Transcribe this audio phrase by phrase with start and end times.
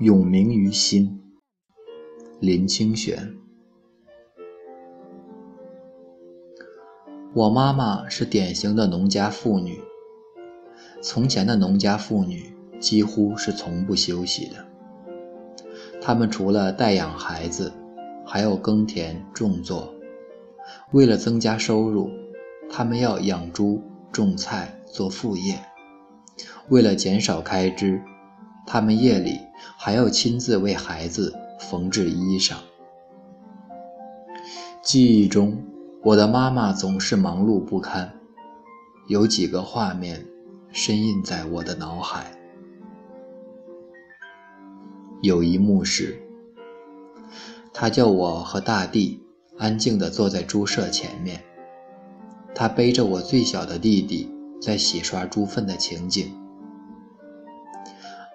[0.00, 1.20] 永铭于心。
[2.38, 3.34] 林清玄。
[7.34, 9.80] 我妈妈是典型的农家妇女。
[11.02, 14.64] 从前的农家妇女几乎是从不休息的，
[16.00, 17.72] 她们除了带养孩子，
[18.24, 19.92] 还要耕田种作。
[20.92, 22.08] 为了增加收入，
[22.70, 25.58] 她们要养猪、种菜做副业。
[26.68, 28.00] 为了减少开支，
[28.70, 29.40] 他们夜里
[29.78, 32.56] 还要亲自为孩子缝制衣裳。
[34.82, 35.64] 记忆中。
[36.04, 38.14] 我的妈妈总是忙碌不堪，
[39.08, 40.24] 有几个画面
[40.70, 42.30] 深印在我的脑海。
[45.20, 46.22] 有一幕是，
[47.74, 49.20] 她叫我和大地
[49.58, 51.42] 安静地坐在猪舍前面，
[52.54, 56.32] 她背着我最小的弟弟在洗刷猪粪的情景。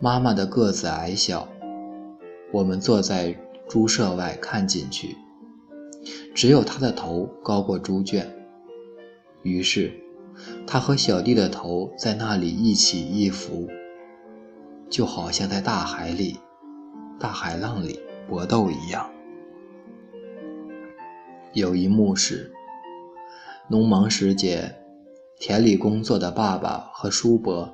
[0.00, 1.48] 妈妈的个子矮小，
[2.52, 3.34] 我们坐在
[3.68, 5.16] 猪舍外看进去。
[6.34, 8.28] 只有她的头高过猪圈，
[9.42, 9.92] 于是
[10.66, 13.68] 她和小弟的头在那里一起一伏，
[14.90, 16.38] 就好像在大海里、
[17.18, 19.08] 大海浪里搏斗一样。
[21.52, 22.52] 有一幕是，
[23.68, 24.74] 农忙时节，
[25.38, 27.72] 田里工作的爸爸和叔伯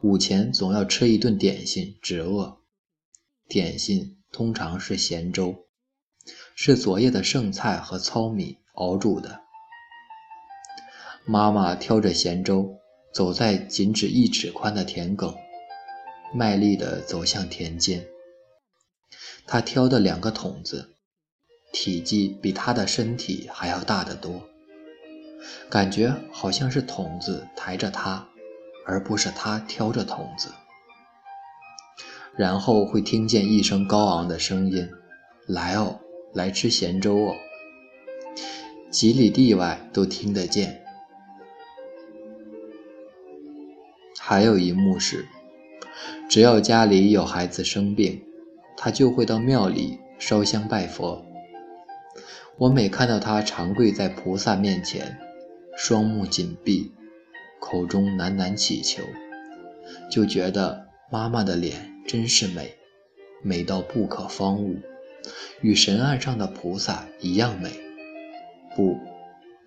[0.00, 2.58] 午前总要吃一顿点心止饿，
[3.48, 5.66] 点心通常是咸粥。
[6.54, 9.40] 是昨夜的剩菜和糙米熬煮的。
[11.24, 12.78] 妈妈挑着咸粥，
[13.12, 15.36] 走在仅止一尺宽的田埂，
[16.34, 18.06] 卖力地走向田间。
[19.46, 20.94] 她挑的两个桶子，
[21.72, 24.48] 体积比她的身体还要大得多，
[25.68, 28.28] 感觉好像是桶子抬着她，
[28.86, 30.50] 而不是他挑着桶子。
[32.36, 34.88] 然后会听见一声高昂的声音
[35.46, 36.00] ：“来哦！”
[36.34, 37.34] 来吃咸粥哦，
[38.90, 40.82] 几里地外都听得见。
[44.18, 45.26] 还有一幕是，
[46.30, 48.24] 只要家里有孩子生病，
[48.78, 51.22] 他就会到庙里烧香拜佛。
[52.56, 55.18] 我每看到他长跪在菩萨面前，
[55.76, 56.94] 双目紧闭，
[57.64, 59.04] 口中喃喃祈求，
[60.10, 62.74] 就觉得妈妈的脸真是美，
[63.40, 64.80] 美到不可方物。
[65.60, 67.70] 与神案上的菩萨一样美，
[68.74, 68.98] 不，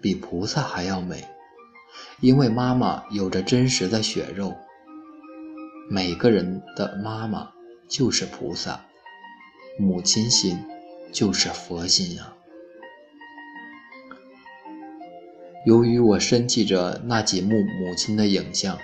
[0.02, 1.24] 比菩萨还要美，
[2.20, 4.54] 因为妈妈有着真实的血肉。
[5.90, 7.54] 每个人的妈妈
[7.88, 8.86] 就是菩萨，
[9.80, 10.60] 母亲心
[11.14, 12.36] 就是佛心啊。
[15.66, 18.78] 由于我深记着那几幕母亲的影像，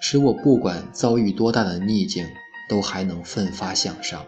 [0.00, 2.24] 使我不管遭遇多大的逆境，
[2.68, 4.24] 都还能奋发向上。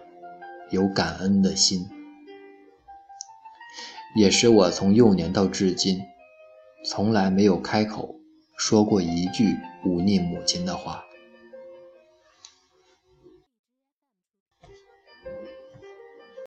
[0.70, 1.88] 有感恩的心，
[4.16, 6.00] 也使我从幼年到至今，
[6.84, 8.16] 从来没有开口
[8.56, 11.04] 说过一句忤逆母亲的话。